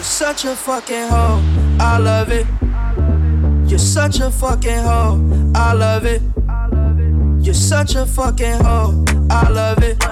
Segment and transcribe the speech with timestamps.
[0.00, 1.42] You're such a fucking hoe.
[1.78, 2.46] I love it.
[3.68, 5.52] You're such a fucking hoe.
[5.54, 6.22] I love it.
[7.44, 9.04] You're such a fucking hoe.
[9.28, 10.02] I love it.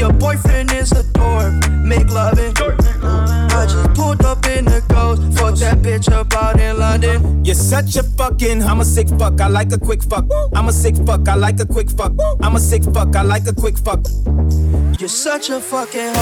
[0.00, 1.70] Your boyfriend is a dork.
[1.84, 3.39] Make love it.
[3.50, 5.22] I just pulled up in the ghost.
[5.38, 7.44] Fuck that bitch up out in London.
[7.44, 8.62] You're such a fucking.
[8.62, 9.40] I'm a sick fuck.
[9.40, 10.24] I like a quick fuck.
[10.54, 11.28] I'm a sick fuck.
[11.28, 12.12] I like a quick fuck.
[12.40, 13.14] I'm a sick fuck.
[13.16, 14.06] I like a quick fuck.
[14.98, 16.14] You're such a fucking.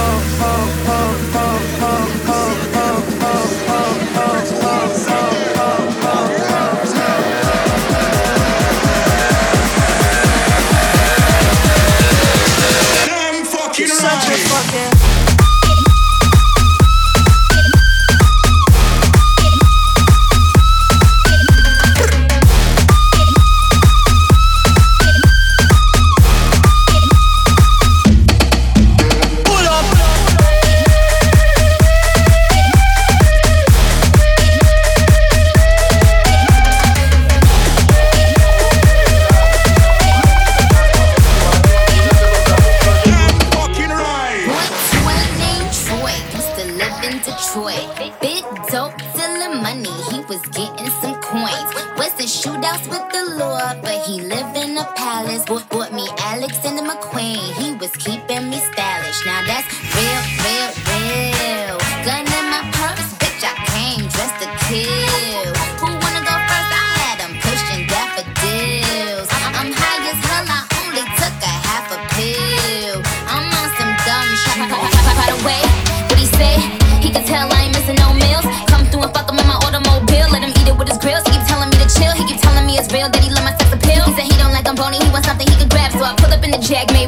[86.69, 87.08] Jack made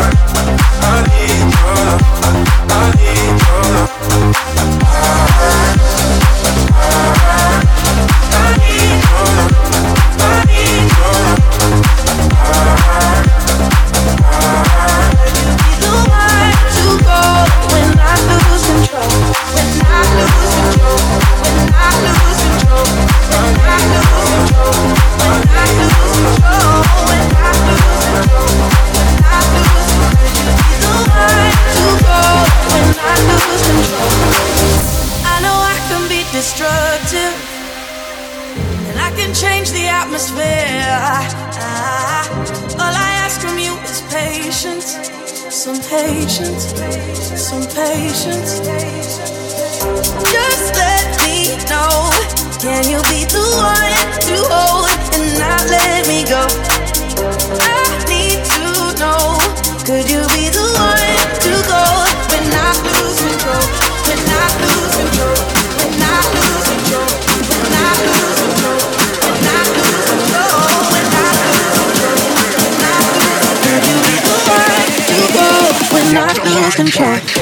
[76.89, 77.40] contract.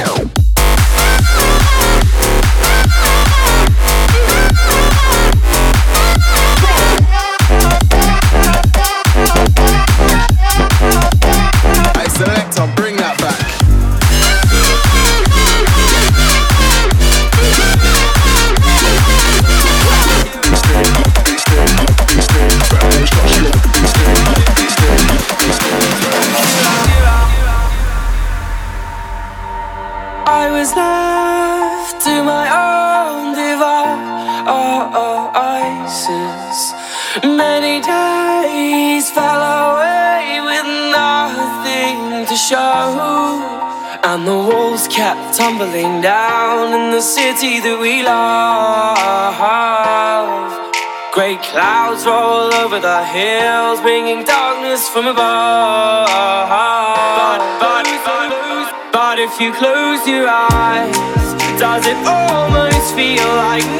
[52.70, 56.06] over the hills, bringing darkness from above.
[56.48, 60.94] But, but, but, but if you close your eyes,
[61.58, 63.79] does it almost feel like?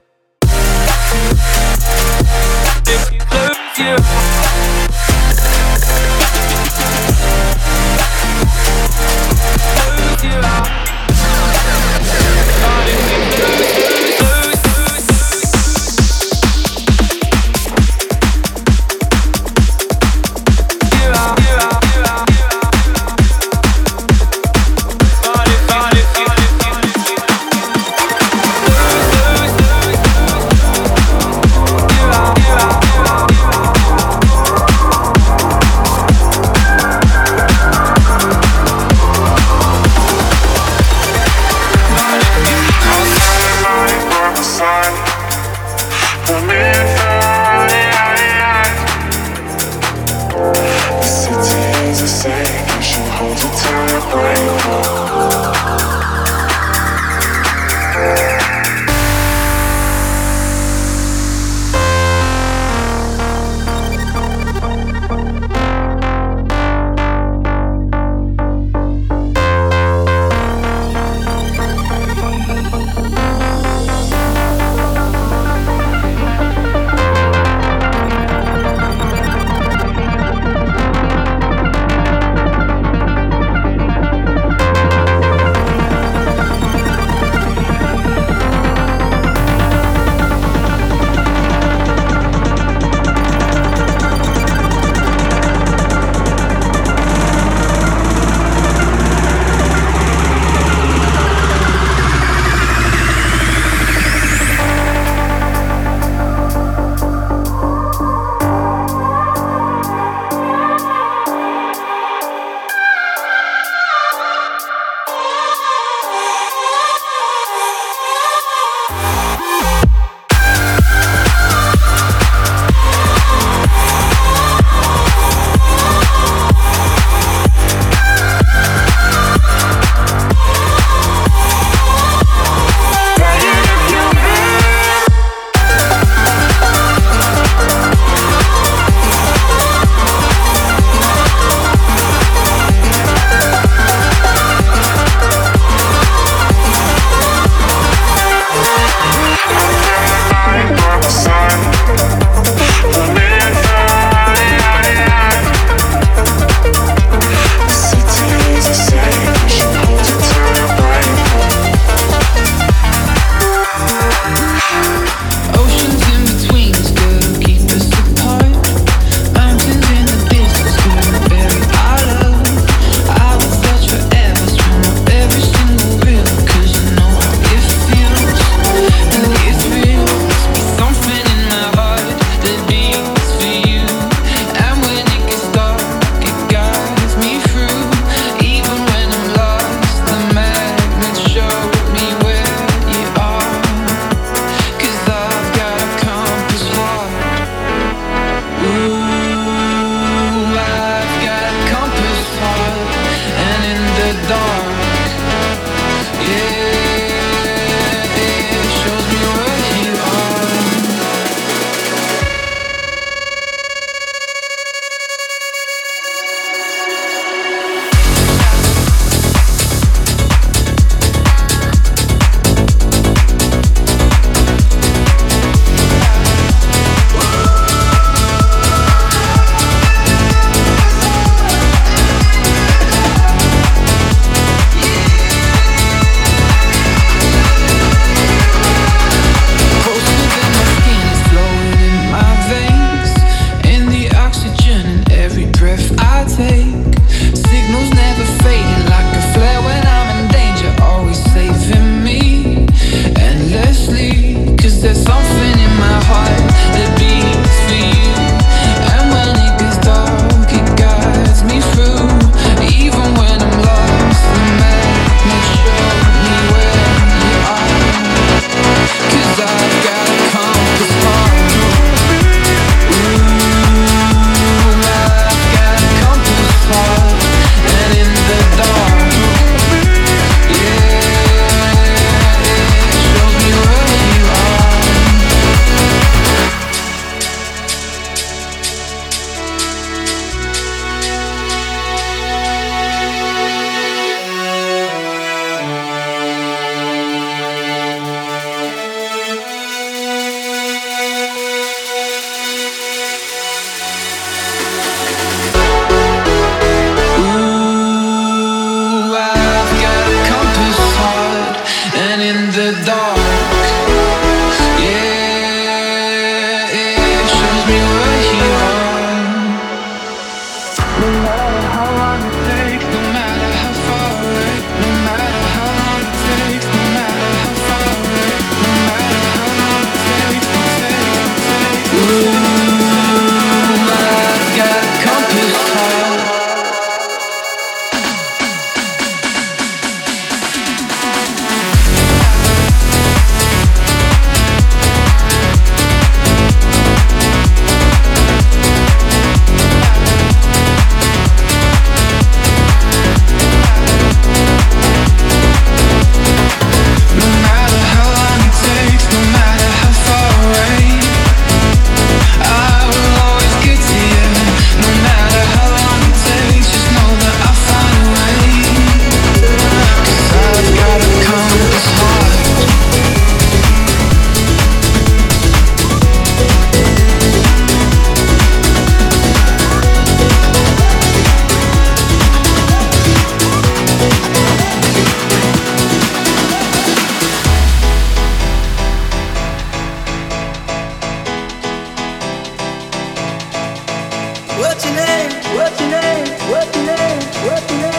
[396.73, 397.90] Worth the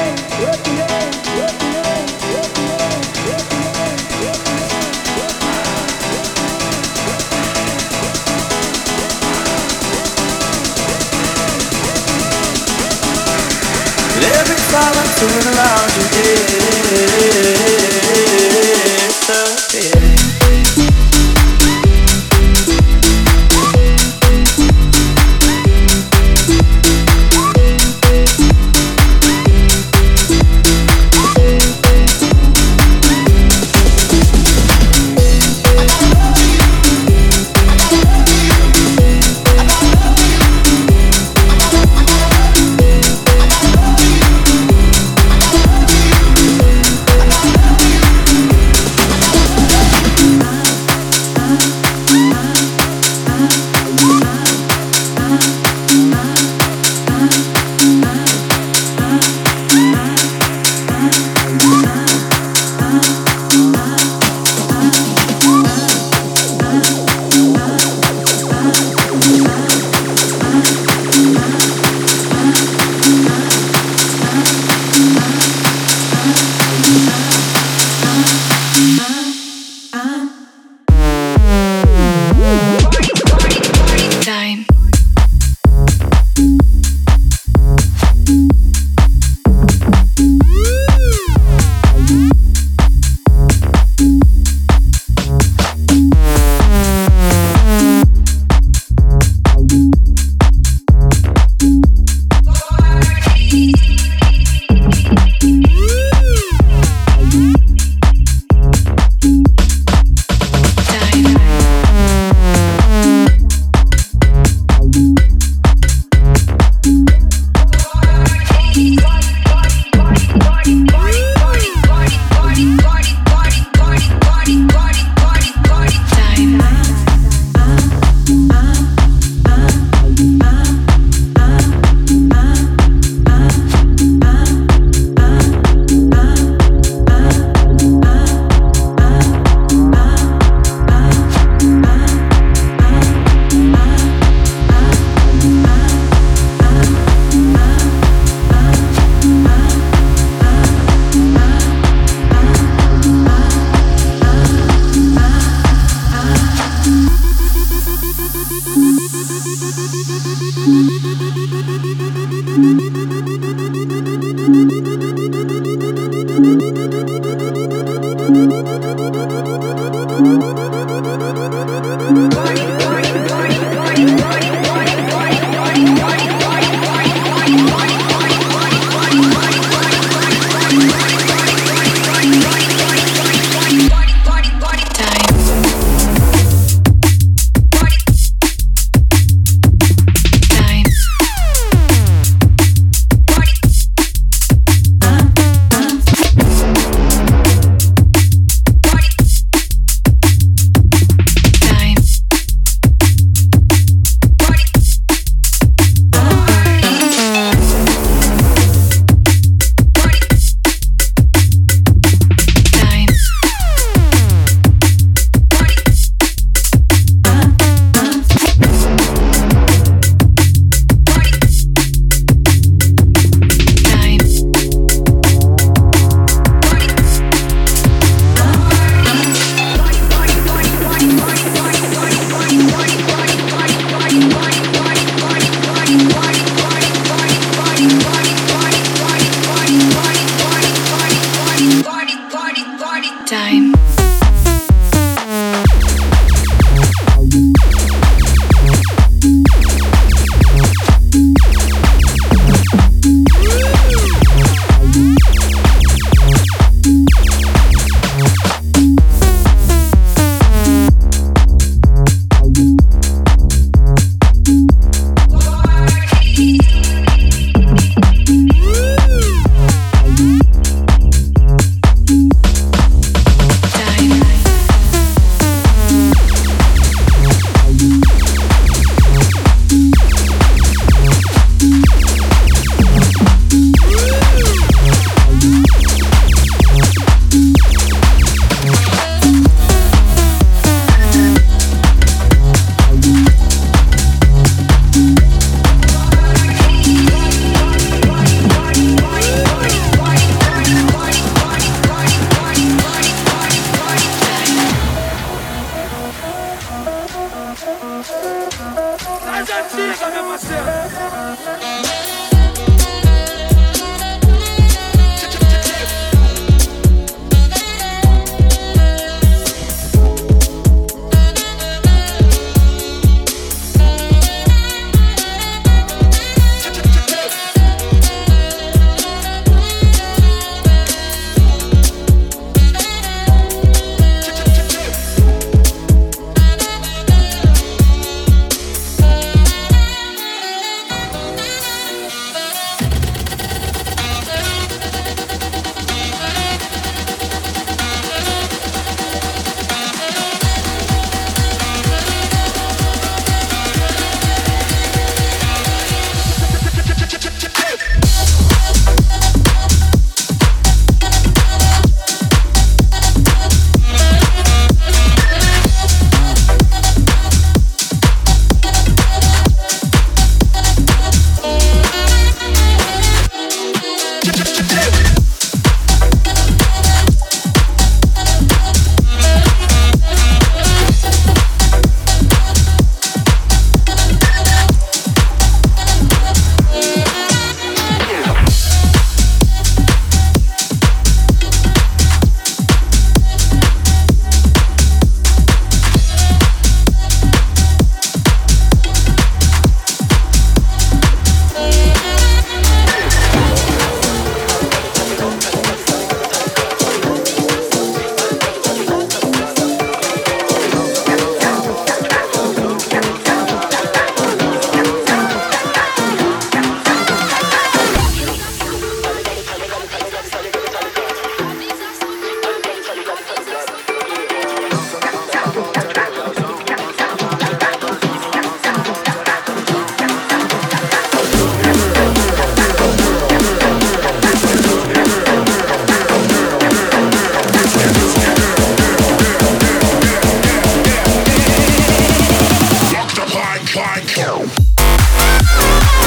[444.13, 446.02] show.